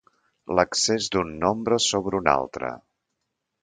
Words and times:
L'excés 0.59 1.11
d'un 1.17 1.31
nombre 1.45 1.81
sobre 1.91 2.23
un 2.25 2.35
altre. 2.37 2.77